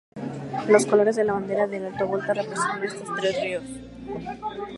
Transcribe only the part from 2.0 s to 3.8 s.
Volta representan a estos tres ríos.